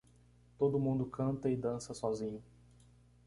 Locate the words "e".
1.47-1.55